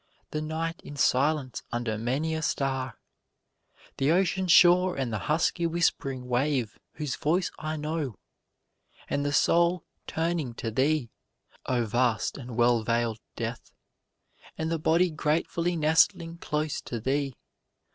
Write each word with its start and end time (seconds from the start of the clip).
The 0.31 0.41
night 0.41 0.81
in 0.83 0.95
silence 0.95 1.61
under 1.71 1.95
many 1.95 2.33
a 2.33 2.41
star, 2.41 2.97
The 3.97 4.09
ocean 4.11 4.47
shore 4.47 4.95
and 4.97 5.13
the 5.13 5.19
husky 5.29 5.67
whispering 5.67 6.27
wave 6.27 6.79
whose 6.93 7.15
voice 7.15 7.51
I 7.59 7.75
know, 7.77 8.15
And 9.07 9.23
the 9.23 9.31
soul 9.31 9.83
turning 10.07 10.55
to 10.55 10.71
thee, 10.71 11.11
O 11.67 11.85
vast 11.85 12.39
and 12.39 12.57
well 12.57 12.81
veil'd 12.81 13.19
Death, 13.35 13.71
And 14.57 14.71
the 14.71 14.79
body 14.79 15.11
gratefully 15.11 15.75
nestling 15.75 16.39
close 16.39 16.81
to 16.85 16.99
thee. 16.99 17.35